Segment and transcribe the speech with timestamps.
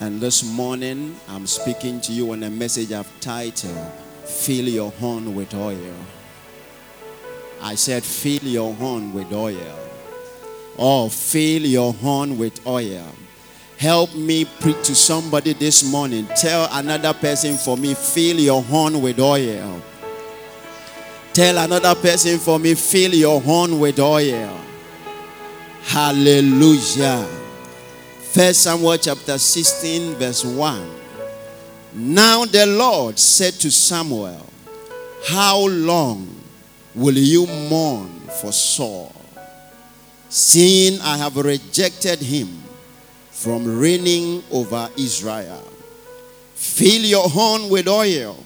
[0.00, 3.76] And this morning, I'm speaking to you on a message I've titled,
[4.24, 5.94] Fill Your Horn with Oil.
[7.60, 9.76] I said, Fill your horn with oil.
[10.78, 13.06] Oh, fill your horn with oil.
[13.76, 16.28] Help me preach to somebody this morning.
[16.36, 19.82] Tell another person for me, fill your horn with oil.
[21.32, 24.60] Tell another person for me, fill your horn with oil.
[25.82, 27.26] Hallelujah.
[28.38, 30.90] First Samuel chapter 16, verse 1.
[31.94, 34.46] Now the Lord said to Samuel,
[35.26, 36.40] How long
[36.94, 38.08] will you mourn
[38.40, 39.12] for Saul?
[40.28, 42.62] Seeing I have rejected him
[43.32, 45.66] from reigning over Israel.
[46.54, 48.36] Fill your horn with oil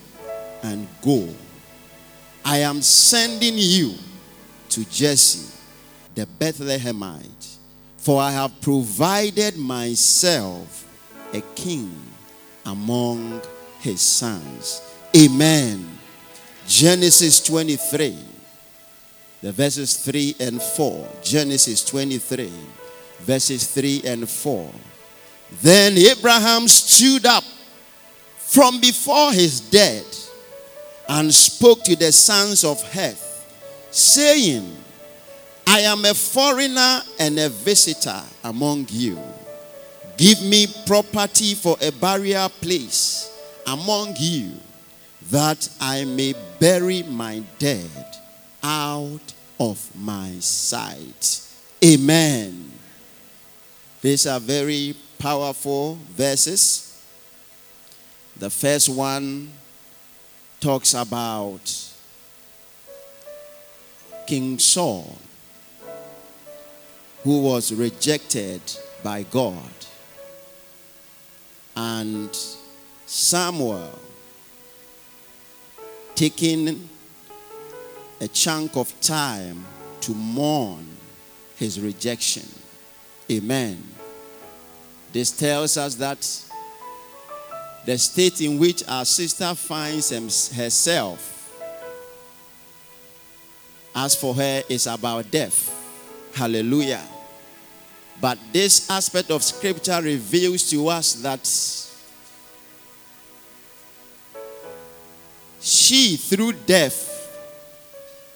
[0.62, 1.28] and go.
[2.46, 3.92] I am sending you
[4.70, 5.54] to Jesse
[6.14, 7.51] the Bethlehemite,
[8.02, 10.88] for I have provided myself
[11.32, 11.94] a king
[12.66, 13.40] among
[13.78, 14.82] his sons.
[15.16, 15.88] Amen.
[16.66, 18.18] Genesis 23,
[19.40, 21.08] the verses 3 and 4.
[21.22, 22.50] Genesis 23,
[23.20, 24.72] verses 3 and 4.
[25.62, 27.44] Then Abraham stood up
[28.36, 30.04] from before his dead
[31.08, 33.46] and spoke to the sons of Heth,
[33.92, 34.81] saying,
[35.66, 39.18] I am a foreigner and a visitor among you.
[40.16, 43.30] Give me property for a burial place
[43.66, 44.52] among you,
[45.30, 47.90] that I may bury my dead
[48.62, 51.40] out of my sight.
[51.84, 52.70] Amen.
[54.00, 57.00] These are very powerful verses.
[58.36, 59.52] The first one
[60.60, 61.88] talks about
[64.26, 65.18] King Saul
[67.22, 68.60] who was rejected
[69.02, 69.70] by God.
[71.76, 72.36] And
[73.06, 73.98] Samuel
[76.14, 76.88] taking
[78.20, 79.64] a chunk of time
[80.00, 80.86] to mourn
[81.56, 82.48] his rejection.
[83.30, 83.82] Amen.
[85.12, 86.20] This tells us that
[87.84, 90.10] the state in which our sister finds
[90.54, 91.50] herself,
[93.94, 95.81] as for her, is about death.
[96.34, 97.02] Hallelujah.
[98.20, 101.44] But this aspect of scripture reveals to us that
[105.60, 107.08] she, through death,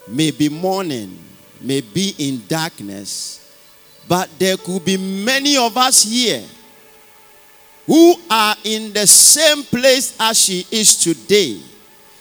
[0.09, 1.19] may be mourning,
[1.61, 3.43] may be in darkness,
[4.09, 6.45] but there could be many of us here
[7.87, 11.61] who are in the same place as she is today,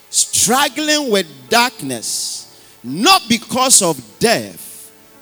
[0.09, 4.64] struggling with darkness, not because of death,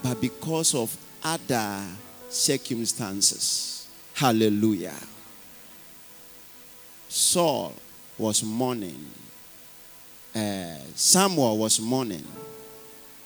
[0.03, 1.81] but because of other
[2.29, 3.87] circumstances.
[4.13, 4.93] Hallelujah.
[7.07, 7.73] Saul
[8.17, 9.05] was mourning.
[10.35, 12.25] Uh, Samuel was mourning.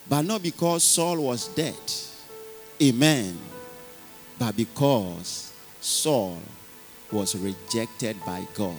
[0.08, 1.76] But not because Saul was dead.
[2.82, 3.38] Amen.
[4.38, 5.52] But because
[5.82, 6.40] Saul
[7.12, 8.76] was rejected by God.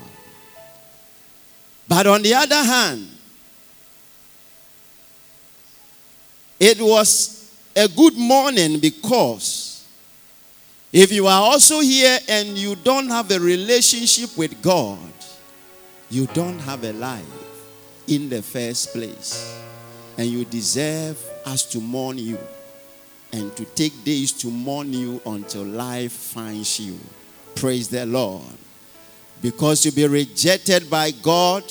[1.89, 3.09] But on the other hand,
[6.61, 7.38] it was
[7.79, 9.87] a good morning because
[10.93, 14.99] if you are also here and you don't have a relationship with God,
[16.11, 17.25] you don't have a life
[18.09, 19.63] in the first place.
[20.17, 22.39] And you deserve us to mourn you
[23.33, 26.99] and to take days to mourn you until life finds you.
[27.55, 28.43] Praise the Lord.
[29.41, 31.63] Because to be rejected by God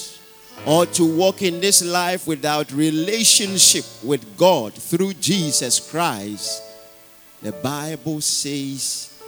[0.65, 6.61] or to walk in this life without relationship with God through Jesus Christ,
[7.41, 9.21] the Bible says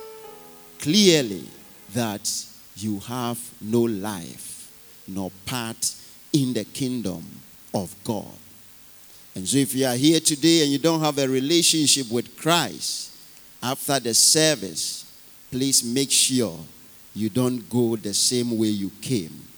[0.79, 1.45] clearly
[1.93, 2.45] that
[2.75, 4.71] you have no life
[5.07, 5.95] nor part
[6.33, 7.23] in the kingdom
[7.73, 8.25] of God.
[9.35, 13.11] And so, if you are here today and you don't have a relationship with Christ
[13.61, 15.05] after the service,
[15.51, 16.57] please make sure
[17.13, 19.48] you don't go the same way you came.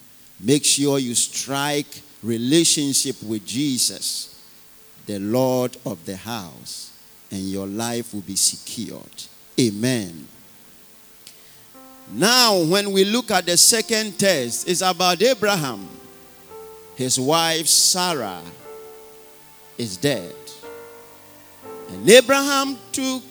[0.43, 4.39] Make sure you strike relationship with Jesus,
[5.05, 6.91] the Lord of the house,
[7.29, 9.23] and your life will be secured.
[9.59, 10.27] Amen.
[12.13, 15.88] Now, when we look at the second test, it's about Abraham.
[16.95, 18.41] His wife Sarah
[19.77, 20.35] is dead.
[21.89, 23.23] And Abraham took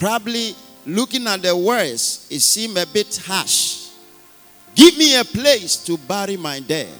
[0.00, 3.79] Probably looking at the words, it seemed a bit harsh.
[4.90, 6.92] Give me a place to bury my dead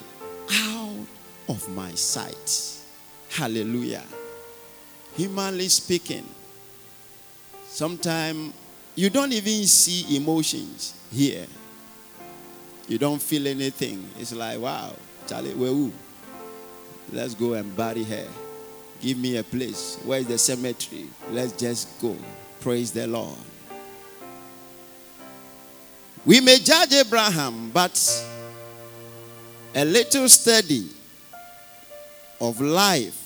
[0.48, 1.06] out
[1.48, 2.78] of my sight.
[3.28, 4.04] Hallelujah.
[5.16, 6.24] Humanly speaking,
[7.66, 8.52] sometimes
[8.94, 11.46] You don't even see emotions here.
[12.86, 14.08] You don't feel anything.
[14.20, 14.94] It's like, wow,
[15.26, 15.90] Charlie, where who?
[17.12, 18.28] Let's go and bury her.
[19.00, 19.98] Give me a place.
[20.04, 21.06] Where's the cemetery?
[21.32, 22.14] Let's just go.
[22.60, 23.36] Praise the Lord.
[26.26, 28.26] We may judge Abraham, but
[29.74, 30.88] a little study
[32.40, 33.20] of life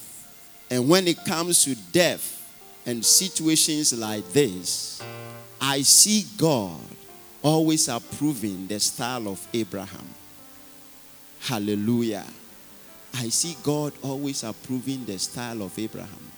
[0.70, 2.30] and when it comes to death
[2.86, 5.02] and situations like this,
[5.60, 6.80] I see God
[7.42, 10.08] always approving the style of Abraham.
[11.40, 12.24] Hallelujah.
[13.14, 16.32] I see God always approving the style of Abraham.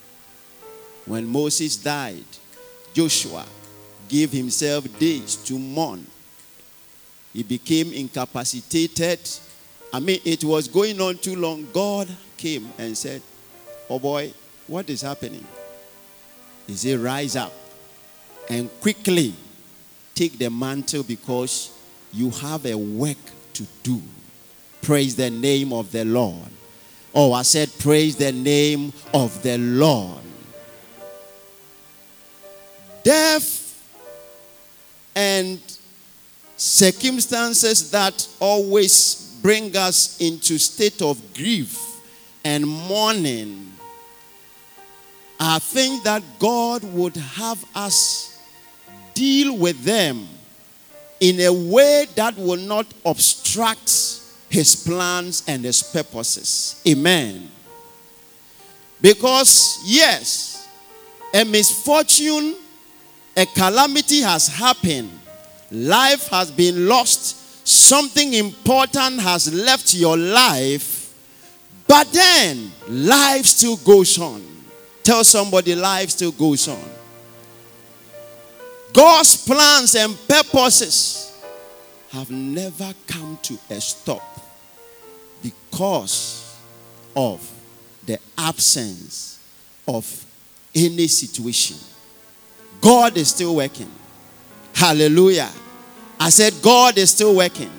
[1.06, 2.25] When Moses died,
[2.93, 3.47] Joshua
[4.08, 6.06] gave himself days to mourn.
[7.37, 9.21] He became incapacitated.
[9.93, 11.69] I mean, it was going on too long.
[11.71, 13.21] God came and said,
[13.91, 14.33] Oh boy,
[14.67, 15.47] what is happening?
[16.67, 17.53] He said, Rise up
[18.49, 19.35] and quickly
[20.15, 21.79] take the mantle because
[22.11, 23.19] you have a work
[23.53, 24.00] to do.
[24.81, 26.49] Praise the name of the Lord.
[27.15, 30.23] Oh, I said, Praise the name of the Lord.
[33.05, 33.75] Death
[35.15, 35.61] and
[36.56, 41.79] circumstances that always bring us into state of grief
[42.44, 43.73] and mourning
[45.38, 48.43] are things that God would have us
[49.14, 50.26] deal with them
[51.20, 56.81] in a way that will not obstruct his plans and his purposes.
[56.87, 57.50] Amen.
[59.00, 60.69] Because, yes,
[61.35, 62.56] a misfortune,
[63.37, 65.11] a calamity has happened,
[65.71, 71.13] life has been lost, something important has left your life,
[71.87, 74.43] but then life still goes on.
[75.03, 76.83] Tell somebody life still goes on.
[78.93, 81.39] God's plans and purposes
[82.11, 84.23] have never come to a stop
[85.43, 86.57] because
[87.15, 87.49] of
[88.07, 89.39] the absence
[89.87, 90.25] of
[90.75, 91.77] any situation.
[92.81, 93.91] God is still working.
[94.76, 95.50] Hallelujah.
[96.20, 97.70] I said, God is still working.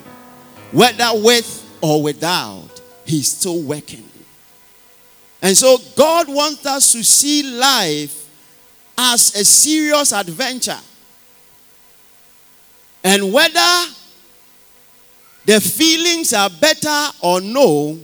[0.72, 4.02] Whether with or without, He's still working.
[5.40, 8.28] And so, God wants us to see life
[8.98, 10.80] as a serious adventure.
[13.04, 13.92] And whether
[15.46, 17.96] the feelings are better or no,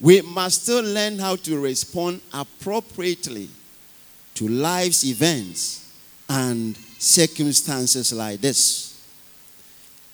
[0.00, 3.50] we must still learn how to respond appropriately
[4.36, 5.92] to life's events
[6.30, 9.00] and circumstances like this.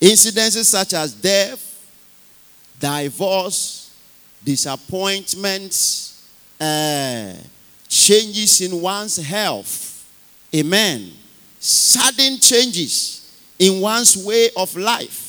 [0.01, 1.61] Incidences such as death,
[2.79, 3.95] divorce,
[4.45, 6.29] disappointments,
[6.61, 7.33] uh,
[7.89, 10.07] changes in one's health,
[10.55, 11.11] amen,
[11.59, 13.21] sudden changes
[13.59, 15.25] in one's way of life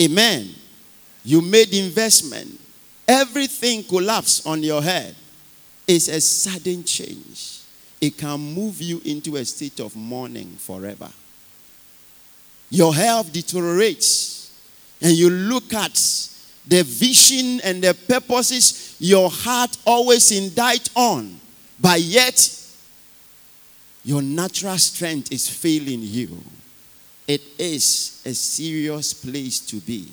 [0.00, 0.50] Amen.
[1.24, 2.60] You made investment.
[3.06, 5.14] Everything collapsed on your head.
[5.86, 7.53] It's a sudden change.
[8.04, 11.08] It can move you into a state of mourning forever.
[12.68, 14.52] Your health deteriorates,
[15.00, 15.94] and you look at
[16.68, 21.40] the vision and the purposes your heart always indict on,
[21.80, 22.36] but yet
[24.04, 26.36] your natural strength is failing you.
[27.26, 30.08] It is a serious place to be.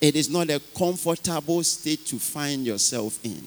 [0.00, 3.44] It is not a comfortable state to find yourself in.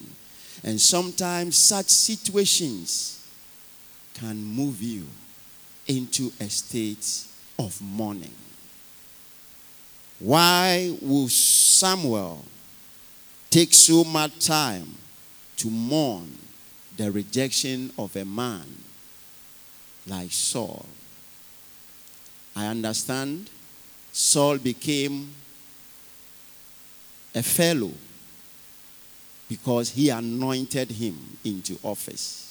[0.62, 3.20] And sometimes such situations
[4.14, 5.04] can move you
[5.86, 7.24] into a state
[7.58, 8.34] of mourning.
[10.18, 12.44] Why will Samuel
[13.50, 14.94] take so much time
[15.56, 16.38] to mourn
[16.96, 18.64] the rejection of a man
[20.06, 20.86] like Saul?
[22.56, 23.50] I understand
[24.12, 25.34] Saul became
[27.34, 27.92] a fellow
[29.48, 32.43] because he anointed him into office.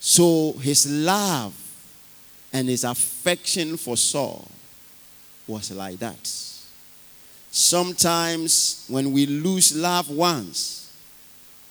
[0.00, 1.54] So his love
[2.52, 4.48] and his affection for Saul
[5.46, 6.26] was like that.
[7.50, 10.90] Sometimes when we lose loved ones,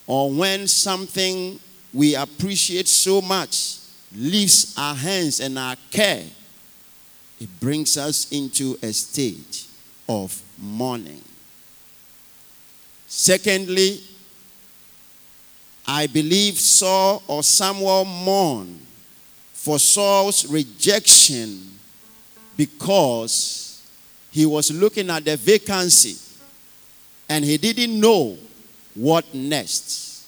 [0.05, 1.59] or when something
[1.93, 3.77] we appreciate so much
[4.15, 6.25] leaves our hands and our care,
[7.39, 9.65] it brings us into a stage
[10.07, 11.21] of mourning.
[13.07, 14.01] Secondly,
[15.91, 18.79] I believe Saul or Samuel mourned
[19.53, 21.67] for Saul's rejection
[22.55, 23.81] because
[24.29, 26.15] he was looking at the vacancy
[27.27, 28.37] and he didn't know
[28.93, 30.27] what next.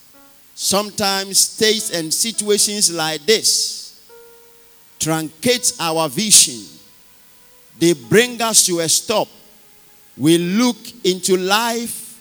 [0.55, 4.01] Sometimes states and situations like this
[4.99, 6.65] truncate our vision.
[7.77, 9.27] They bring us to a stop.
[10.17, 12.19] We look into life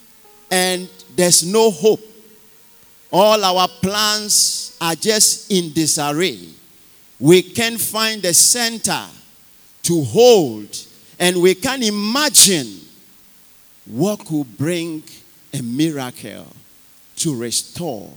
[0.51, 2.10] and there's no hope.
[3.13, 6.39] All our plans are just in disarray.
[7.19, 9.07] We can't find a center
[9.83, 10.77] to hold,
[11.19, 12.81] and we can imagine
[13.87, 15.03] what could bring
[15.53, 16.47] a miracle
[17.17, 18.11] to restore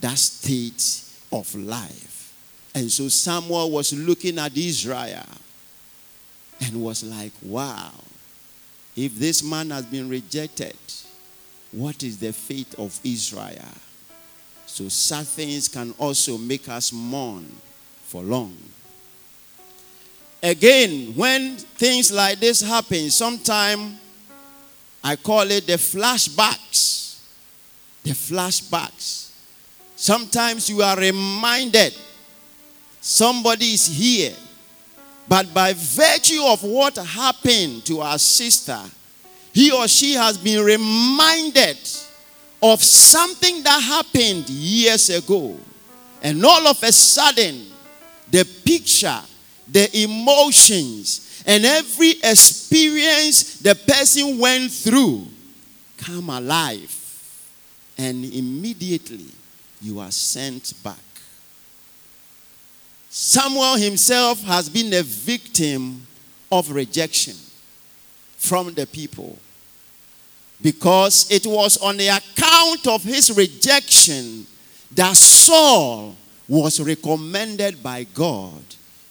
[0.00, 2.34] that state of life.
[2.74, 5.26] And so Samuel was looking at Israel
[6.60, 7.92] and was like, wow,
[8.96, 10.76] if this man has been rejected,
[11.72, 13.74] what is the fate of Israel?
[14.88, 17.46] Sad things can also make us mourn
[18.04, 18.56] for long.
[20.42, 23.98] Again, when things like this happen, sometimes
[25.04, 27.20] I call it the flashbacks.
[28.02, 29.30] The flashbacks.
[29.96, 31.94] Sometimes you are reminded
[33.00, 34.34] somebody is here,
[35.28, 38.80] but by virtue of what happened to our sister,
[39.52, 41.76] he or she has been reminded
[42.62, 45.56] of something that happened years ago.
[46.22, 47.66] And all of a sudden,
[48.30, 49.20] the picture,
[49.66, 55.26] the emotions, and every experience the person went through
[55.96, 56.96] come alive.
[57.96, 59.26] And immediately
[59.80, 60.96] you are sent back.
[63.08, 66.06] Samuel himself has been a victim
[66.52, 67.34] of rejection
[68.36, 69.38] from the people
[70.62, 74.46] because it was on the account of his rejection
[74.92, 76.16] that Saul
[76.48, 78.62] was recommended by God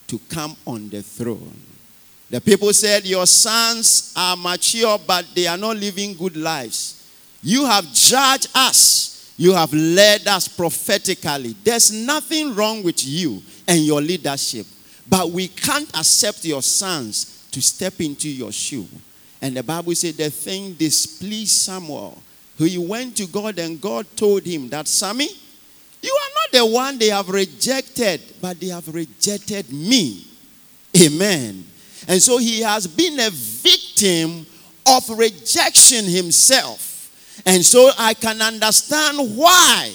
[0.08, 1.60] to come on the throne.
[2.30, 6.96] The people said, Your sons are mature, but they are not living good lives.
[7.42, 11.56] You have judged us, you have led us prophetically.
[11.64, 14.68] There's nothing wrong with you and your leadership,
[15.08, 18.88] but we can't accept your sons to step into your shoe.
[19.42, 22.22] And the Bible said the thing displeased Samuel.
[22.58, 25.30] He went to God and God told him that, Sammy,
[26.02, 30.26] you are not the one they have rejected, but they have rejected me.
[31.02, 31.66] Amen.
[32.08, 34.46] And so he has been a victim
[34.86, 37.42] of rejection himself.
[37.46, 39.94] And so I can understand why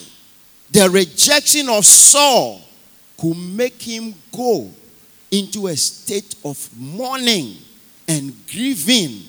[0.70, 2.62] the rejection of Saul
[3.18, 4.70] could make him go
[5.30, 7.56] into a state of mourning
[8.08, 9.22] and grieving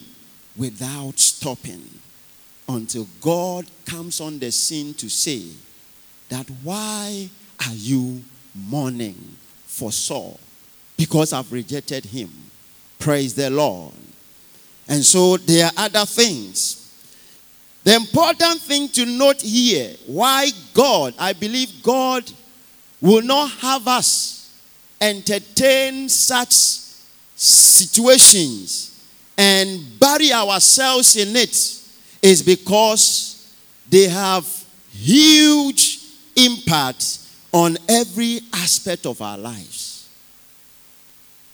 [0.57, 1.83] without stopping
[2.67, 5.43] until God comes on the scene to say
[6.29, 7.29] that why
[7.65, 9.35] are you mourning
[9.65, 10.39] for Saul?
[10.97, 12.29] Because I've rejected him.
[12.99, 13.93] Praise the Lord.
[14.87, 16.81] And so there are other things.
[17.83, 22.31] The important thing to note here why God, I believe God
[23.01, 24.51] will not have us
[24.99, 26.53] entertain such
[27.35, 28.94] situations
[29.37, 31.55] and bury ourselves in it
[32.21, 33.53] is because
[33.89, 34.47] they have
[34.91, 35.99] huge
[36.35, 37.19] impact
[37.51, 40.09] on every aspect of our lives.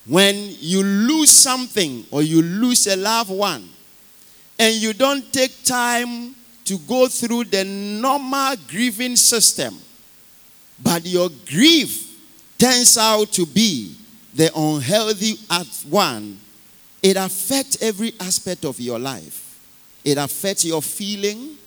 [0.05, 3.67] When you lose something or you lose a loved one
[4.57, 6.35] and you don't take time
[6.65, 9.77] to go through the normal grieving system,
[10.81, 12.17] but your grief
[12.57, 13.95] turns out to be
[14.33, 15.35] the unhealthy
[15.89, 16.39] one
[17.01, 19.59] it affects every aspect of your life.
[20.03, 21.57] It affects your feeling.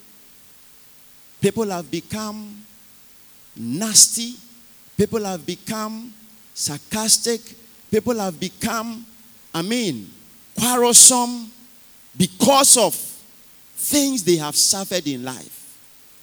[1.40, 2.64] People have become
[3.56, 4.34] nasty.
[4.96, 6.12] People have become
[6.54, 7.40] sarcastic.
[7.90, 9.04] People have become,
[9.52, 10.10] I mean,
[10.58, 11.50] quarrelsome
[12.16, 12.94] because of
[13.76, 15.76] things they have suffered in life.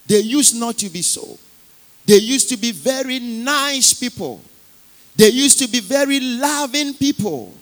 [0.08, 1.38] They used not to be so.
[2.06, 4.42] They used to be very nice people.
[5.16, 7.54] They used to be very loving people.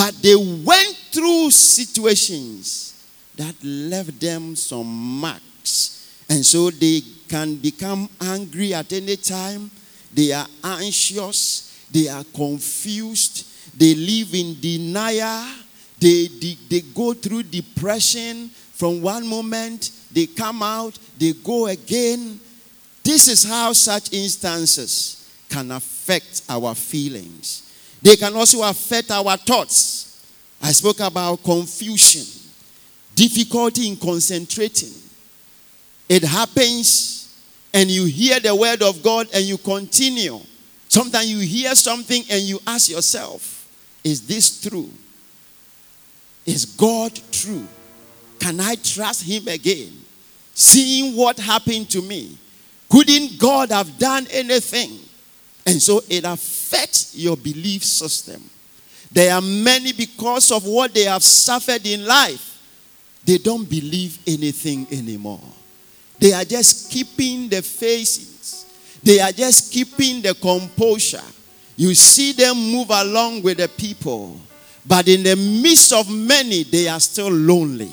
[0.00, 3.04] But they went through situations
[3.36, 4.86] that left them some
[5.20, 6.24] marks.
[6.26, 9.70] And so they can become angry at any time.
[10.14, 11.84] They are anxious.
[11.92, 13.46] They are confused.
[13.78, 15.52] They live in denial.
[15.98, 18.48] They, they, they go through depression.
[18.48, 22.40] From one moment, they come out, they go again.
[23.02, 27.69] This is how such instances can affect our feelings.
[28.02, 30.26] They can also affect our thoughts.
[30.62, 32.24] I spoke about confusion,
[33.14, 34.92] difficulty in concentrating.
[36.08, 37.38] It happens,
[37.72, 40.38] and you hear the word of God and you continue.
[40.88, 43.68] Sometimes you hear something and you ask yourself,
[44.02, 44.90] Is this true?
[46.46, 47.66] Is God true?
[48.38, 49.92] Can I trust Him again?
[50.54, 52.36] Seeing what happened to me,
[52.88, 54.98] couldn't God have done anything?
[55.64, 56.59] And so it affects
[57.14, 58.42] your belief system.
[59.12, 62.58] There are many because of what they have suffered in life,
[63.24, 65.42] they don't believe anything anymore.
[66.18, 68.66] They are just keeping the faces,
[69.02, 71.22] they are just keeping the composure.
[71.76, 74.38] You see them move along with the people,
[74.86, 77.90] but in the midst of many, they are still lonely.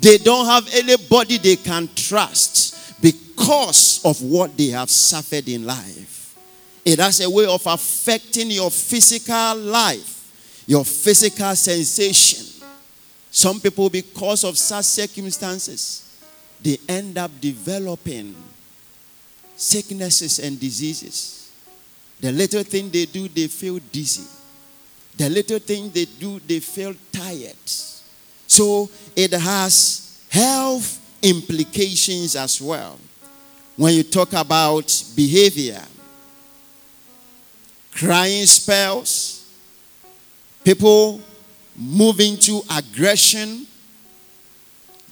[0.00, 6.17] They don't have anybody they can trust because of what they have suffered in life.
[6.88, 12.64] It has a way of affecting your physical life, your physical sensation.
[13.30, 16.18] Some people, because of such circumstances,
[16.62, 18.34] they end up developing
[19.54, 21.52] sicknesses and diseases.
[22.20, 24.26] The little thing they do, they feel dizzy.
[25.18, 27.68] The little thing they do, they feel tired.
[28.46, 32.98] So it has health implications as well.
[33.76, 35.82] When you talk about behavior,
[37.98, 39.44] crying spells,
[40.62, 41.20] people
[41.76, 43.66] moving to aggression,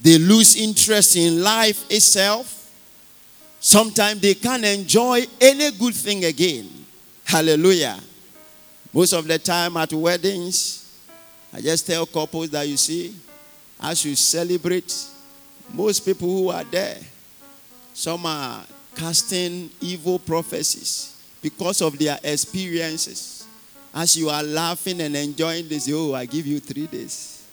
[0.00, 2.71] they lose interest in life itself.
[3.59, 6.69] Sometimes they can't enjoy any good thing again.
[7.25, 7.99] Hallelujah.
[8.93, 10.85] Most of the time at weddings,
[11.52, 13.16] I just tell couples that you see,
[13.81, 14.95] as you celebrate,
[15.73, 16.99] most people who are there,
[17.93, 18.64] some are
[18.95, 23.47] casting evil prophecies because of their experiences.
[23.95, 27.47] As you are laughing and enjoying this, oh, I give you three days.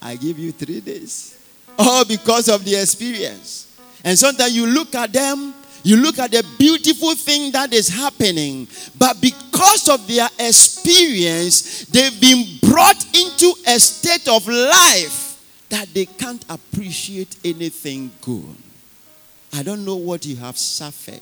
[0.00, 1.38] I give you three days.
[1.78, 3.66] All because of the experience.
[4.02, 8.68] And sometimes you look at them you look at the beautiful thing that is happening,
[8.98, 16.04] but because of their experience, they've been brought into a state of life that they
[16.06, 18.56] can't appreciate anything good.
[19.52, 21.20] I don't know what you have suffered.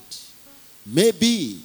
[0.85, 1.61] Maybe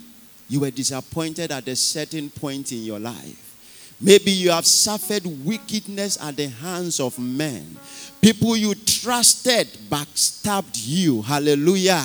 [0.48, 3.96] you were disappointed at a certain point in your life.
[4.00, 7.76] Maybe you have suffered wickedness at the hands of men.
[8.20, 11.22] People you trusted backstabbed you.
[11.22, 12.04] Hallelujah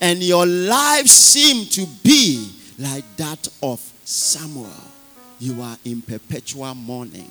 [0.00, 4.70] and your life seemed to be like that of Samuel.
[5.40, 7.30] You are in perpetual mourning.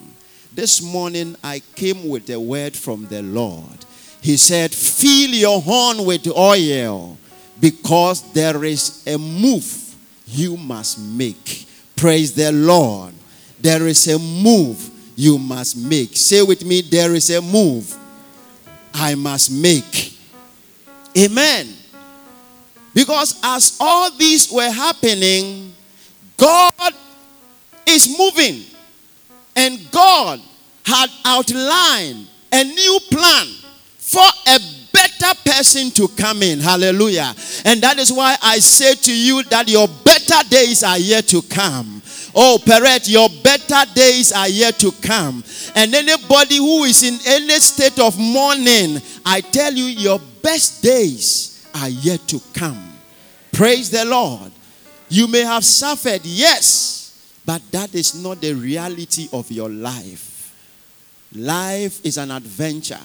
[0.53, 3.85] This morning I came with a word from the Lord.
[4.21, 7.17] He said, Fill your horn with oil
[7.59, 9.63] because there is a move
[10.27, 11.65] you must make.
[11.95, 13.13] Praise the Lord.
[13.59, 16.15] There is a move you must make.
[16.15, 17.95] Say with me, there is a move
[18.93, 20.13] I must make.
[21.17, 21.67] Amen.
[22.93, 25.73] Because as all these were happening,
[26.35, 26.93] God
[27.85, 28.63] is moving.
[29.55, 30.41] And God
[30.85, 33.47] had outlined a new plan
[33.97, 34.59] for a
[35.19, 36.59] better person to come in.
[36.59, 37.33] Hallelujah.
[37.65, 41.41] And that is why I say to you that your better days are yet to
[41.43, 42.01] come.
[42.35, 45.43] Oh, Perret, your better days are yet to come.
[45.75, 51.67] And anybody who is in any state of mourning, I tell you, your best days
[51.73, 52.93] are yet to come.
[53.51, 54.51] Praise the Lord.
[55.09, 60.53] You may have suffered, yes, but that is not the reality of your life.
[61.33, 62.99] Life is an adventure.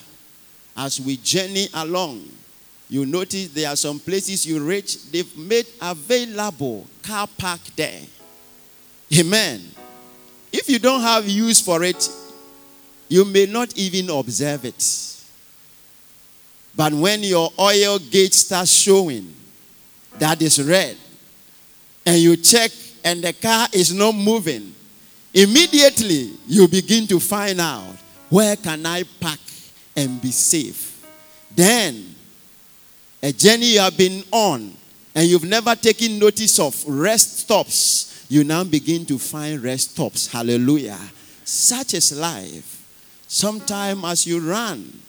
[0.76, 2.28] As we journey along,
[2.88, 8.00] you notice there are some places you reach, they've made available car park there.
[9.18, 9.60] Amen.
[10.52, 12.08] If you don't have use for it,
[13.08, 15.08] you may not even observe it.
[16.74, 19.34] But when your oil gauge starts showing
[20.18, 20.96] that is red,
[22.04, 22.70] and you check
[23.04, 24.74] and the car is not moving,
[25.34, 27.96] immediately you begin to find out
[28.28, 29.38] where can I park
[29.96, 31.04] and be safe.
[31.54, 32.14] Then,
[33.22, 34.72] a journey you have been on
[35.14, 40.26] and you've never taken notice of rest stops, you now begin to find rest stops.
[40.26, 40.98] Hallelujah.
[41.44, 42.78] Such is life.
[43.28, 45.00] Sometime as you run,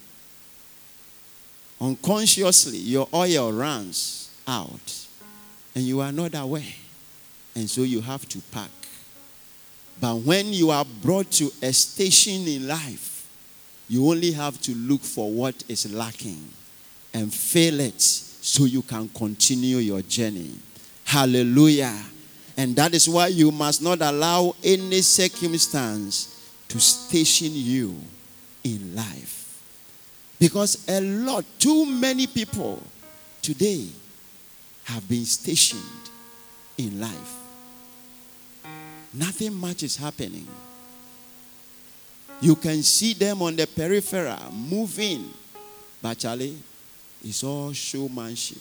[1.79, 5.07] unconsciously your oil runs out
[5.75, 6.63] and you are not aware.
[7.55, 8.69] And so you have to pack.
[10.01, 13.12] But when you are brought to a station in life,
[13.89, 16.47] you only have to look for what is lacking
[17.13, 20.51] and fill it so you can continue your journey.
[21.05, 21.95] Hallelujah.
[22.57, 27.95] And that is why you must not allow any circumstance to station you
[28.63, 29.61] in life.
[30.39, 32.81] Because a lot, too many people
[33.41, 33.87] today
[34.85, 35.81] have been stationed
[36.77, 37.35] in life.
[39.13, 40.47] Nothing much is happening.
[42.43, 45.31] You can see them on the peripheral moving,
[46.01, 46.57] but Charlie,
[47.23, 48.57] it's all showmanship.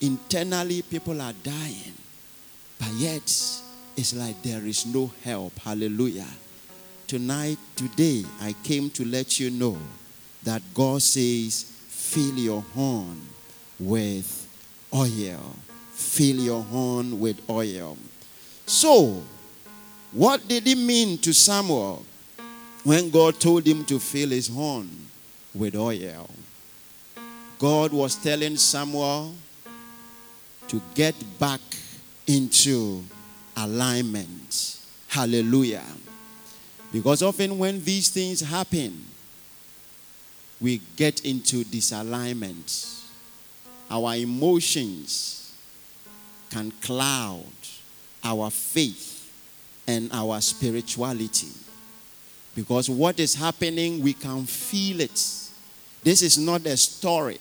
[0.00, 1.94] Internally, people are dying.
[2.80, 3.22] But yet,
[3.96, 5.56] it's like there is no help.
[5.60, 6.26] Hallelujah.
[7.06, 9.78] Tonight, today, I came to let you know
[10.42, 13.20] that God says, fill your horn
[13.78, 14.48] with
[14.92, 15.54] oil.
[15.92, 17.96] Fill your horn with oil.
[18.66, 19.22] So,
[20.10, 22.04] what did it mean to Samuel
[22.84, 24.88] when God told him to fill his horn
[25.54, 26.28] with oil?
[27.58, 29.34] God was telling Samuel
[30.68, 31.60] to get back
[32.26, 33.04] into
[33.56, 34.78] alignment.
[35.08, 35.84] Hallelujah.
[36.92, 39.04] Because often when these things happen,
[40.60, 43.04] we get into disalignment.
[43.90, 45.54] Our emotions
[46.50, 47.44] can cloud
[48.22, 49.30] our faith
[49.86, 51.48] and our spirituality.
[52.54, 55.22] Because what is happening, we can feel it.
[56.02, 57.38] This is not a story,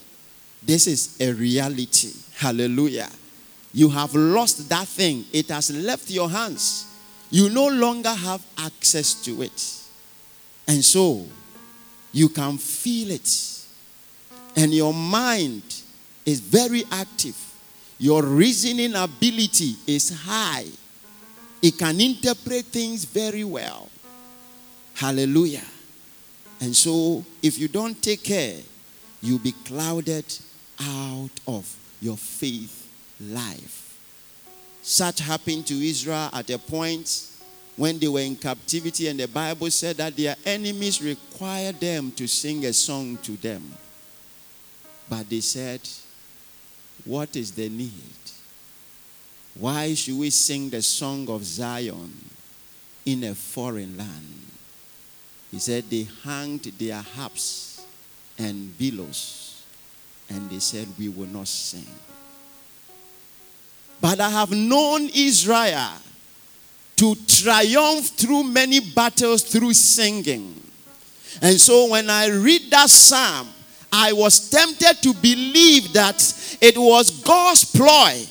[0.63, 2.11] this is a reality.
[2.35, 3.09] Hallelujah.
[3.73, 6.85] You have lost that thing, it has left your hands.
[7.29, 9.75] You no longer have access to it.
[10.67, 11.25] And so,
[12.11, 13.65] you can feel it.
[14.55, 15.63] And your mind
[16.25, 17.35] is very active.
[17.99, 20.65] Your reasoning ability is high.
[21.61, 23.89] It can interpret things very well.
[24.99, 25.63] Hallelujah.
[26.59, 28.57] And so, if you don't take care,
[29.21, 30.25] you'll be clouded
[30.77, 32.85] out of your faith
[33.21, 33.97] life.
[34.81, 37.27] Such happened to Israel at a point
[37.77, 42.27] when they were in captivity, and the Bible said that their enemies required them to
[42.27, 43.71] sing a song to them.
[45.09, 45.79] But they said,
[47.05, 47.93] What is the need?
[49.57, 52.11] Why should we sing the song of Zion
[53.05, 54.39] in a foreign land?
[55.51, 57.85] He said they hanged their harps
[58.37, 59.63] and billows,
[60.29, 61.87] and they said, We will not sing.
[64.01, 65.91] But I have known Israel
[66.97, 70.61] to triumph through many battles through singing.
[71.41, 73.47] And so when I read that psalm,
[73.91, 78.25] I was tempted to believe that it was God's ploy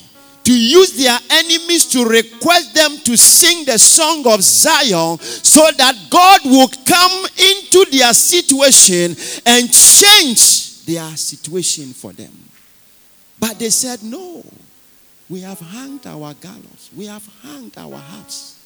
[0.49, 5.95] to use their enemies to request them to sing the song of Zion so that
[6.09, 12.33] God will come into their situation and change their situation for them.
[13.39, 14.43] But they said, No,
[15.29, 18.58] we have hanged our gallows, we have hanged our harps.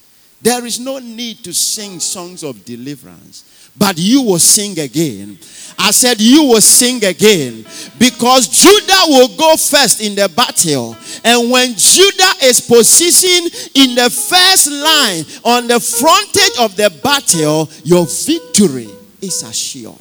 [0.43, 3.45] There is no need to sing songs of deliverance
[3.77, 5.39] but you will sing again.
[5.79, 7.65] I said, You will sing again
[7.99, 10.97] because Judah will go first in the battle.
[11.25, 17.69] And when Judah is positioned in the first line on the frontage of the battle,
[17.85, 19.97] your victory is assured.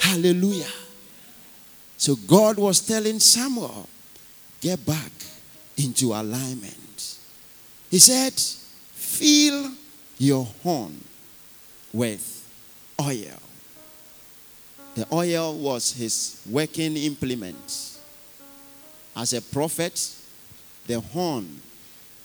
[0.00, 0.64] Hallelujah.
[1.98, 3.88] So God was telling Samuel,
[4.60, 5.12] Get back
[5.78, 7.16] into alignment.
[7.90, 8.34] He said,
[9.10, 9.72] Fill
[10.18, 11.04] your horn
[11.92, 12.48] with
[13.00, 13.38] oil.
[14.94, 17.98] The oil was his working implement.
[19.16, 20.14] As a prophet,
[20.86, 21.60] the horn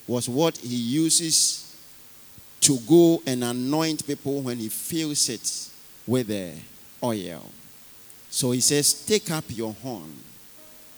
[0.08, 1.76] was what he uses
[2.62, 5.70] to go and anoint people when he fills it
[6.08, 6.54] with the
[7.04, 7.44] oil.
[8.30, 10.14] So he says, Take up your horn.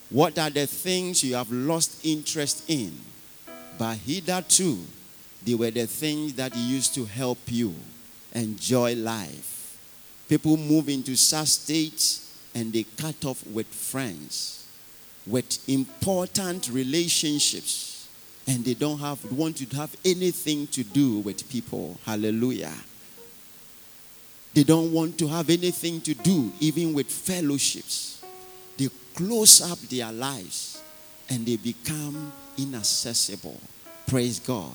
[0.09, 2.97] What are the things you have lost interest in?
[3.77, 4.79] But hitherto,
[5.43, 7.73] they were the things that used to help you
[8.33, 9.77] enjoy life.
[10.27, 12.23] People move into such states
[12.53, 14.67] and they cut off with friends,
[15.25, 18.07] with important relationships,
[18.47, 21.97] and they don't have want to have anything to do with people.
[22.05, 22.73] Hallelujah.
[24.53, 28.23] They don't want to have anything to do even with fellowships.
[28.77, 30.81] They close up their lives
[31.29, 33.59] and they become inaccessible.
[34.07, 34.73] Praise God.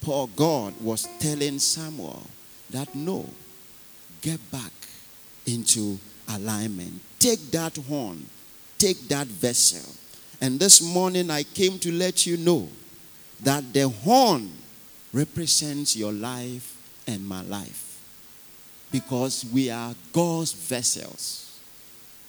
[0.00, 2.22] Poor God was telling Samuel
[2.70, 3.26] that no,
[4.22, 4.72] get back
[5.46, 7.00] into alignment.
[7.18, 8.24] Take that horn,
[8.78, 9.94] take that vessel.
[10.40, 12.68] And this morning I came to let you know
[13.42, 14.52] that the horn
[15.12, 17.84] represents your life and my life.
[18.90, 21.58] Because we are God's vessels.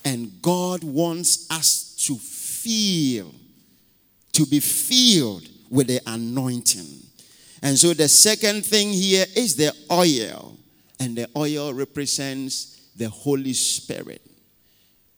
[0.03, 3.33] And God wants us to feel,
[4.33, 7.08] to be filled with the anointing.
[7.61, 10.57] And so the second thing here is the oil
[10.99, 14.21] and the oil represents the Holy Spirit.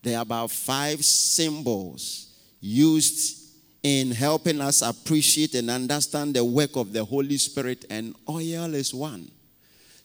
[0.03, 3.41] There are about five symbols used
[3.83, 8.93] in helping us appreciate and understand the work of the Holy Spirit, and oil is
[8.93, 9.29] one.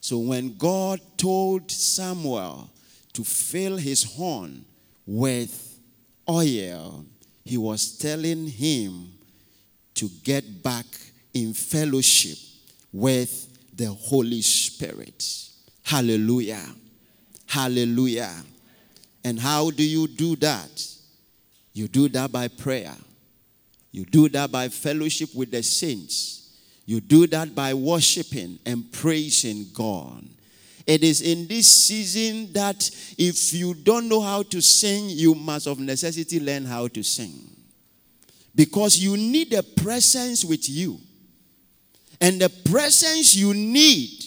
[0.01, 2.71] So when God told Samuel
[3.13, 4.65] to fill his horn
[5.07, 5.79] with
[6.29, 7.05] oil,
[7.45, 9.13] he was telling him
[9.95, 10.87] to get back
[11.37, 12.39] in fellowship
[12.93, 15.23] with the Holy Spirit.
[15.83, 16.65] Hallelujah.
[17.47, 18.35] Hallelujah.
[19.23, 20.85] And how do you do that?
[21.75, 22.95] You do that by prayer.
[23.93, 26.59] You do that by fellowship with the saints.
[26.87, 30.25] You do that by worshiping and praising God.
[30.87, 35.67] It is in this season that if you don't know how to sing, you must
[35.67, 37.51] of necessity learn how to sing.
[38.55, 40.99] Because you need a presence with you.
[42.21, 44.25] And the presence you need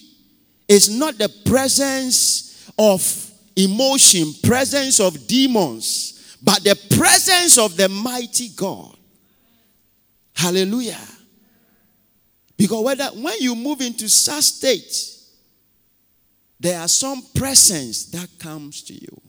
[0.67, 8.49] is not the presence of emotion, presence of demons, but the presence of the mighty
[8.49, 8.95] God.
[10.35, 10.99] Hallelujah.
[12.55, 15.17] Because whether, when you move into such state,
[16.59, 19.21] there are some presence that comes to you.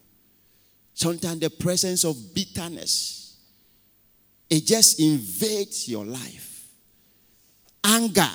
[0.94, 3.36] Sometimes the presence of bitterness.
[4.50, 6.66] It just invades your life.
[7.84, 8.28] Anger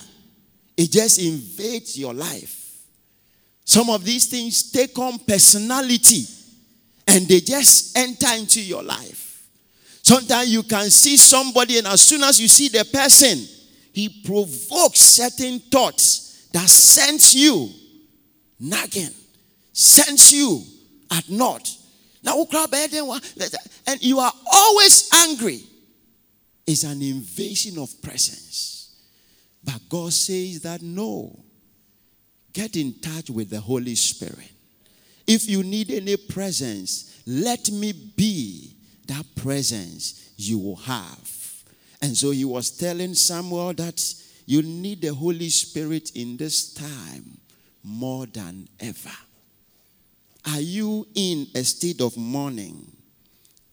[0.77, 2.79] it just invades your life.
[3.63, 6.25] Some of these things take on personality
[7.07, 9.47] and they just enter into your life.
[10.03, 13.43] Sometimes you can see somebody, and as soon as you see the person,
[13.91, 17.69] he provokes certain thoughts that sends you
[18.59, 19.09] nagging,
[19.73, 20.61] sends you
[21.09, 21.75] at naught.
[22.23, 22.45] Now,
[23.87, 25.61] and you are always angry.
[26.67, 28.74] It's an invasion of presence.
[29.95, 31.39] God says that no.
[32.51, 34.51] Get in touch with the Holy Spirit.
[35.25, 38.75] If you need any presence, let me be
[39.07, 41.63] that presence you will have.
[42.01, 44.03] And so he was telling Samuel that
[44.45, 47.37] you need the Holy Spirit in this time
[47.81, 49.15] more than ever.
[50.51, 52.85] Are you in a state of mourning?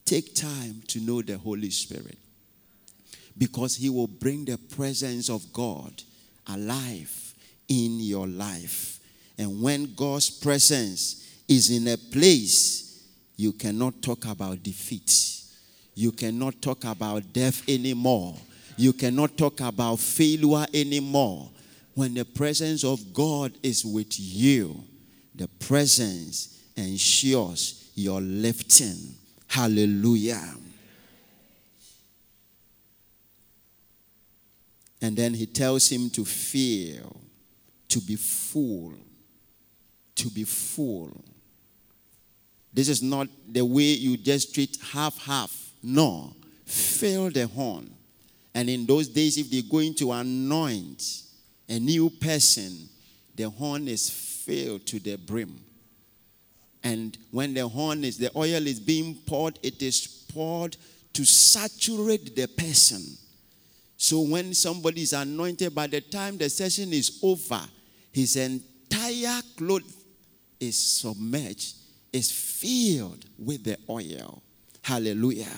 [0.05, 2.19] Take time to know the Holy Spirit
[3.37, 6.01] because he will bring the presence of God
[6.47, 7.35] alive
[7.69, 9.01] in your life.
[9.39, 13.05] And when God's presence is in a place,
[13.37, 15.41] you cannot talk about defeat.
[15.95, 18.37] You cannot talk about death anymore.
[18.77, 21.51] You cannot talk about failure anymore.
[21.95, 24.83] When the presence of God is with you,
[25.35, 28.97] the presence ensures your lifting.
[29.49, 30.55] Hallelujah.
[35.03, 37.21] And then he tells him to feel,
[37.89, 38.95] to be full,
[40.15, 41.25] to be full.
[42.73, 45.73] This is not the way you just treat half half.
[45.83, 46.35] No,
[46.65, 47.91] fill the horn.
[48.55, 51.23] And in those days, if they're going to anoint
[51.69, 52.89] a new person,
[53.35, 55.59] the horn is filled to the brim.
[56.85, 60.77] And when the horn is, the oil is being poured, it is poured
[61.15, 63.19] to saturate the person
[64.03, 67.61] so when somebody is anointed, by the time the session is over,
[68.11, 70.05] his entire cloth
[70.59, 71.77] is submerged,
[72.13, 74.43] is filled with the oil.
[74.83, 75.57] Hallelujah.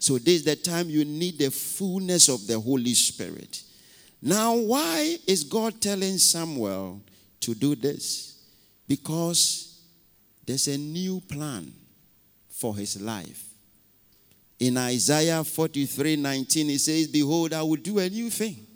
[0.00, 3.62] So this is the time you need the fullness of the Holy Spirit.
[4.20, 7.00] Now, why is God telling Samuel
[7.42, 8.42] to do this?
[8.88, 9.78] Because
[10.44, 11.72] there's a new plan
[12.48, 13.53] for his life.
[14.58, 18.66] In Isaiah 43 19, it says, Behold, I will do a new thing.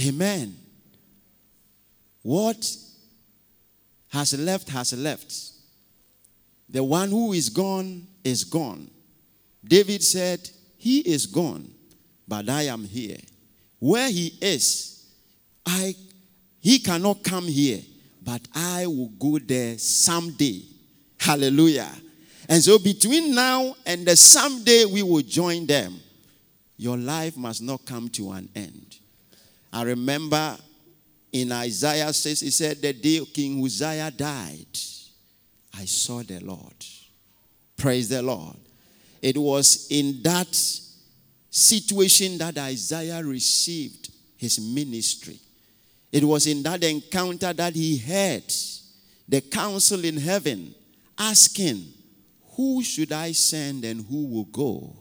[0.00, 0.56] Amen.
[2.22, 2.76] What
[4.10, 5.34] has left has left.
[6.68, 8.90] The one who is gone is gone.
[9.64, 11.70] David said, He is gone,
[12.26, 13.18] but I am here.
[13.78, 15.06] Where he is,
[15.66, 15.94] I
[16.60, 17.80] he cannot come here,
[18.22, 20.62] but I will go there someday.
[21.20, 21.90] Hallelujah.
[22.48, 26.00] And so between now and the someday we will join them,
[26.76, 28.98] your life must not come to an end.
[29.72, 30.56] I remember
[31.32, 34.66] in Isaiah says he said the day King Uzziah died,
[35.76, 36.74] I saw the Lord.
[37.76, 38.56] Praise the Lord.
[39.20, 40.54] It was in that
[41.50, 45.38] situation that Isaiah received his ministry.
[46.12, 48.44] It was in that encounter that he heard
[49.28, 50.74] the council in heaven
[51.18, 51.84] asking,
[52.56, 54.96] who should I send and who will go?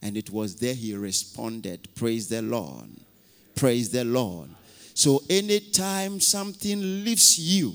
[0.00, 2.88] And it was there he responded, Praise the Lord.
[3.54, 4.50] Praise the Lord.
[4.94, 7.74] So anytime something lifts you,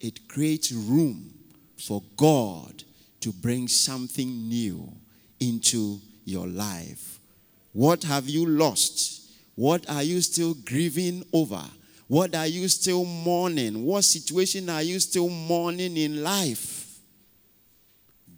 [0.00, 1.32] it creates room
[1.78, 2.82] for God
[3.20, 4.92] to bring something new
[5.38, 7.20] into your life.
[7.72, 9.30] What have you lost?
[9.54, 11.62] What are you still grieving over?
[12.08, 13.84] What are you still mourning?
[13.84, 16.71] What situation are you still mourning in life?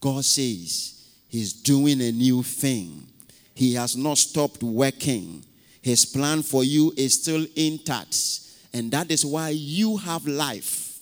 [0.04, 3.06] God says He's doing a new thing.
[3.54, 5.42] He has not stopped working.
[5.80, 8.14] His plan for you is still intact.
[8.74, 11.00] And that is why you have life.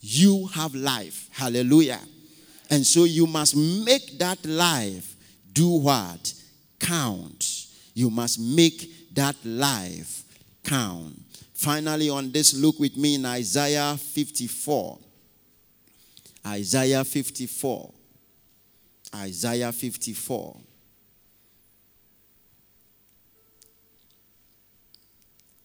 [0.00, 1.28] You have life.
[1.32, 1.98] Hallelujah.
[2.70, 5.16] And so you must make that life
[5.52, 6.32] do what?
[6.78, 7.66] Count.
[7.94, 10.22] You must make that life
[10.62, 11.20] count.
[11.52, 14.98] Finally, on this, look with me in Isaiah 54.
[16.46, 17.92] Isaiah 54.
[19.14, 20.56] Isaiah 54.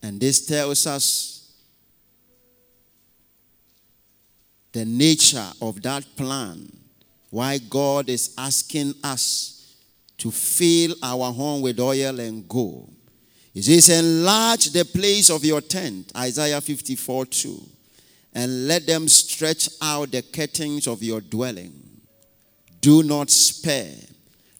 [0.03, 1.33] And this tells us
[4.73, 6.67] the nature of that plan,
[7.29, 9.75] why God is asking us
[10.17, 12.93] to fill our home with oil and gold.
[13.53, 17.61] He says, Enlarge the place of your tent, Isaiah 54 2,
[18.33, 19.07] and let them
[19.43, 21.73] stretch out the curtains of your dwelling.
[22.79, 23.93] Do not spare.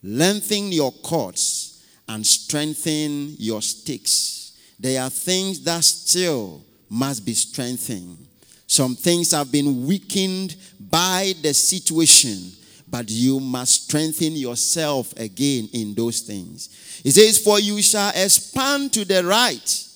[0.04, 4.60] Lengthen your cords and strengthen your sticks.
[4.78, 8.28] There are things that still must be strengthened.
[8.68, 12.52] Some things have been weakened by the situation
[12.90, 17.02] but you must strengthen yourself again in those things.
[17.02, 19.88] He says, For you shall expand to the right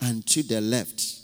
[0.00, 1.20] and to the left,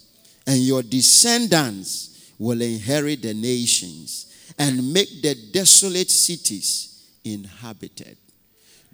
[0.46, 8.16] and your descendants will inherit the nations and make the desolate cities inhabited.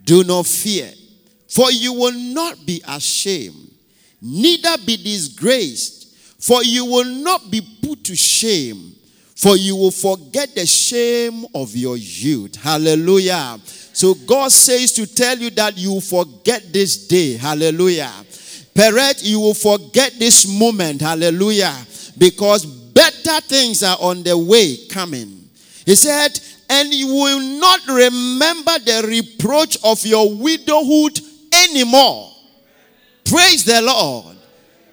[0.04, 0.90] Do not fear,
[1.48, 3.70] for you will not be ashamed,
[4.20, 8.96] neither be disgraced, for you will not be put to shame
[9.42, 12.54] for you will forget the shame of your youth.
[12.54, 13.58] Hallelujah.
[13.92, 17.38] So God says to tell you that you forget this day.
[17.38, 18.12] Hallelujah.
[18.72, 21.00] Peret, you will forget this moment.
[21.00, 21.74] Hallelujah.
[22.16, 25.48] Because better things are on the way coming.
[25.84, 31.20] He said, and you will not remember the reproach of your widowhood
[31.52, 32.32] anymore.
[33.24, 34.36] Praise the Lord.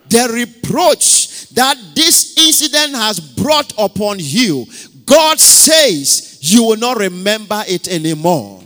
[0.10, 4.66] The reproach that this incident has brought upon you,
[5.06, 8.62] God says you will not remember it anymore.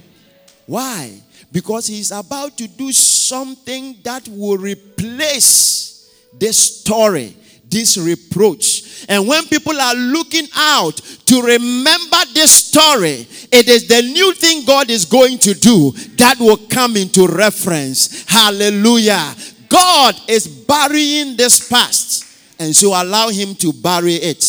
[0.66, 1.22] Why?
[1.52, 7.36] Because He's about to do something that will replace this story,
[7.74, 9.06] this reproach.
[9.10, 14.64] And when people are looking out to remember this story, it is the new thing
[14.64, 18.24] God is going to do that will come into reference.
[18.30, 19.36] Hallelujah.
[19.68, 24.44] God is burying this past and so allow him to bury it.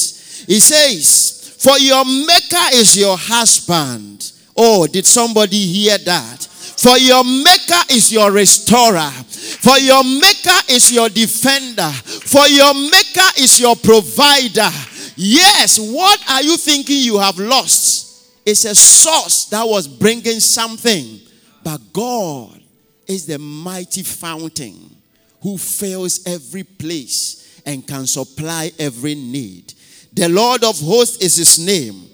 [0.47, 4.33] He says, For your maker is your husband.
[4.57, 6.43] Oh, did somebody hear that?
[6.45, 9.11] For your maker is your restorer.
[9.45, 11.91] For your maker is your defender.
[11.91, 14.71] For your maker is your provider.
[15.17, 18.33] Yes, what are you thinking you have lost?
[18.47, 21.21] It's a source that was bringing something.
[21.63, 22.61] But God
[23.07, 24.95] is the mighty fountain
[25.41, 29.73] who fills every place and can supply every need.
[30.13, 32.09] The Lord of hosts is his name,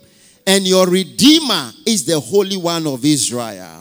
[0.47, 3.80] and your Redeemer is the Holy One of Israel.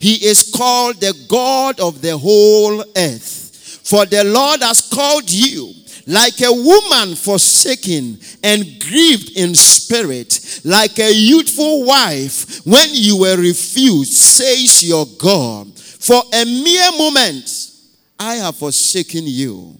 [0.00, 3.80] He is called the God of the whole earth.
[3.84, 5.72] For the Lord has called you
[6.06, 13.36] like a woman forsaken and grieved in spirit, like a youthful wife when you were
[13.36, 15.78] refused, says your God.
[15.78, 17.72] For a mere moment
[18.18, 19.76] I have forsaken you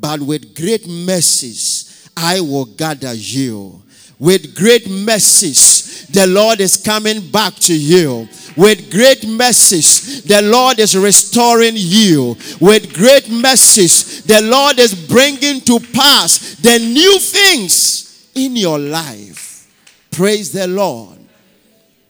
[0.00, 3.82] but with great mercies I will gather you.
[4.18, 5.79] With great mercies,
[6.12, 8.28] the Lord is coming back to you.
[8.56, 12.36] With great mercies, the Lord is restoring you.
[12.60, 19.68] With great mercies, the Lord is bringing to pass the new things in your life.
[20.10, 21.18] Praise the Lord.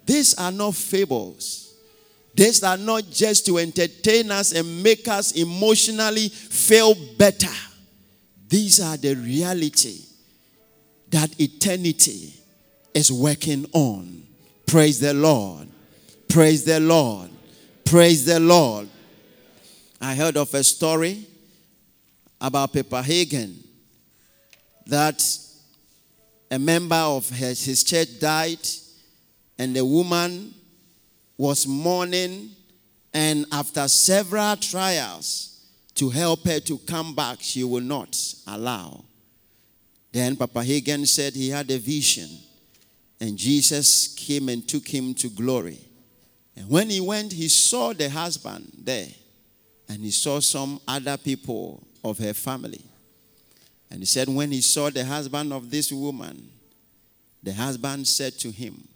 [0.07, 1.75] These are not fables.
[2.35, 7.55] These are not just to entertain us and make us emotionally feel better.
[8.49, 9.99] These are the reality
[11.11, 12.39] that eternity
[12.94, 14.22] is working on.
[14.66, 15.68] Praise the Lord.
[16.29, 17.31] Praise the Lord.
[17.85, 18.88] Praise the Lord.
[20.00, 21.27] I heard of a story
[22.40, 23.56] about Papa Hagin
[24.87, 25.23] that
[26.50, 28.67] a member of his, his church died
[29.58, 30.54] and the woman
[31.37, 32.50] was mourning
[33.12, 35.50] and after several trials
[35.94, 39.04] to help her to come back, she will not allow.
[40.12, 42.29] Then Papa Hagin said he had a vision,
[43.21, 45.79] and Jesus came and took him to glory.
[46.56, 49.08] And when he went, he saw the husband there,
[49.88, 52.85] and he saw some other people of her family.
[53.90, 56.48] And he said, when he saw the husband of this woman,
[57.42, 58.87] the husband said to him,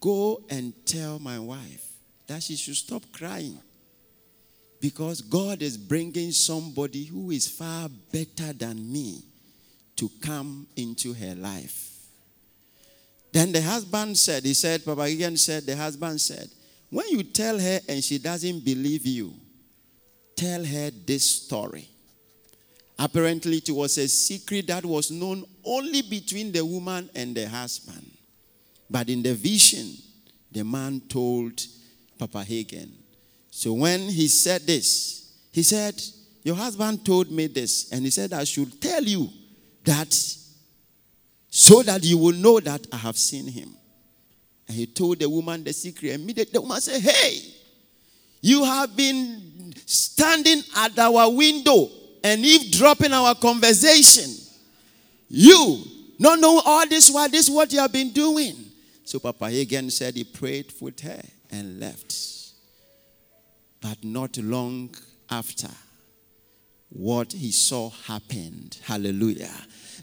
[0.00, 1.86] Go and tell my wife
[2.26, 3.58] that she should stop crying
[4.80, 9.22] Because God is bringing somebody who is far better than me
[9.96, 11.97] to come into her life.
[13.32, 16.48] Then the husband said, he said, Papa Hagin said, the husband said,
[16.90, 19.34] when you tell her and she doesn't believe you,
[20.34, 21.88] tell her this story.
[22.98, 28.10] Apparently, it was a secret that was known only between the woman and the husband.
[28.90, 29.94] But in the vision,
[30.50, 31.60] the man told
[32.18, 32.90] Papa Hagin.
[33.50, 36.00] So when he said this, he said,
[36.42, 39.28] Your husband told me this, and he said, I should tell you
[39.84, 40.12] that
[41.50, 43.74] so that you will know that I have seen him.
[44.66, 46.12] And he told the woman the secret.
[46.14, 47.40] Immediately, the woman said, Hey,
[48.42, 51.88] you have been standing at our window
[52.22, 54.30] and eavesdropping our conversation.
[55.28, 55.82] You
[56.18, 58.56] not know all this while this is what you have been doing.
[59.04, 62.14] So Papa Hagin said he prayed with her and left.
[63.80, 64.94] But not long
[65.30, 65.70] after,
[66.90, 68.78] what he saw happened.
[68.82, 69.54] Hallelujah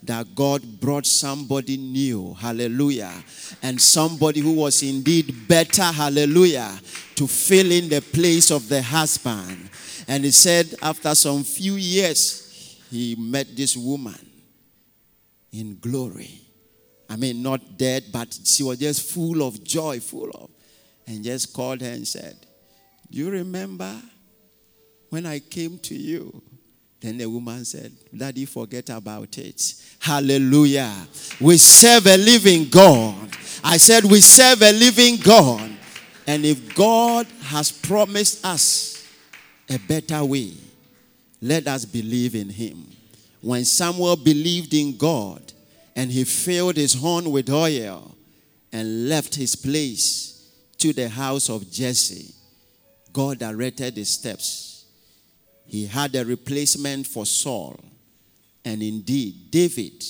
[0.04, 3.14] that God brought somebody new, hallelujah,
[3.62, 6.80] and somebody who was indeed better, hallelujah,
[7.16, 9.70] to fill in the place of the husband.
[10.08, 14.20] And he said, after some few years, he met this woman
[15.52, 16.42] in glory.
[17.10, 20.50] I mean, not dead, but she was just full of joy, full of,
[21.08, 22.36] and just called her and said,
[23.10, 24.02] Do you remember
[25.10, 26.42] when I came to you?
[27.00, 29.76] Then the woman said, Daddy, forget about it.
[30.00, 30.94] Hallelujah.
[31.40, 33.30] We serve a living God.
[33.64, 35.72] I said, We serve a living God.
[36.28, 39.08] And if God has promised us
[39.70, 40.54] a better way,
[41.42, 42.88] let us believe in Him.
[43.42, 45.54] When Samuel believed in God
[45.96, 48.16] and he filled his horn with oil
[48.74, 52.34] and left his place to the house of Jesse,
[53.14, 54.75] God directed his steps
[55.66, 57.80] he had a replacement for Saul.
[58.64, 60.04] And indeed, David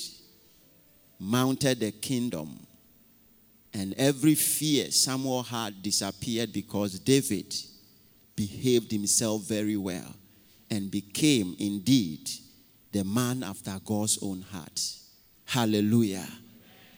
[1.18, 2.66] mounted the kingdom.
[3.74, 7.54] And every fear Samuel had disappeared because David
[8.34, 10.14] behaved himself very well
[10.70, 12.30] and became indeed
[12.92, 14.80] the man after God's own heart.
[15.44, 16.26] Hallelujah.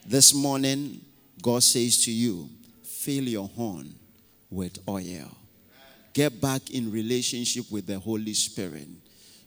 [0.07, 1.01] This morning,
[1.43, 2.49] God says to you,
[2.83, 3.95] fill your horn
[4.51, 5.37] with oil.
[6.19, 8.89] Get back in relationship with the Holy Spirit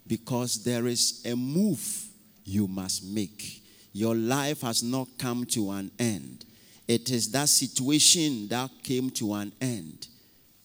[0.07, 1.85] because there is a move
[2.45, 3.61] you must make.
[3.91, 6.45] Your life has not come to an end.
[6.87, 10.07] It is that situation that came to an end,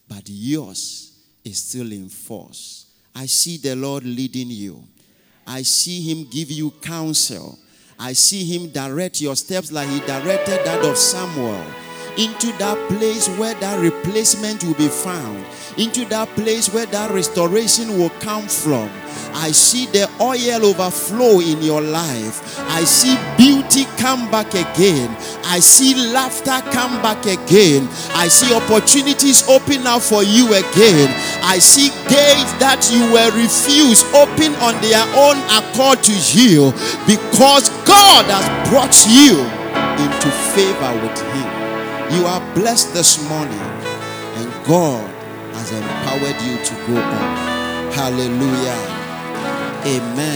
[0.07, 1.11] but yours
[1.43, 2.85] is still in force.
[3.13, 4.81] I see the Lord leading you.
[5.45, 7.59] I see Him give you counsel.
[7.99, 11.65] I see Him direct your steps like He directed that of Samuel
[12.17, 15.45] into that place where that replacement will be found,
[15.77, 18.89] into that place where that restoration will come from.
[19.33, 22.59] I see the oil overflow in your life.
[22.71, 25.15] I see beauty come back again.
[25.45, 27.87] I see laughter come back again.
[28.13, 31.13] I see opportunities open up for you again.
[31.43, 36.73] I see gates that you were refused open on their own accord to you
[37.05, 39.37] because God has brought you
[40.01, 41.46] into favor with Him.
[42.09, 43.59] You are blessed this morning,
[44.39, 45.03] and God
[45.55, 47.91] has empowered you to go on.
[47.91, 48.79] Hallelujah.
[49.83, 50.27] Amen.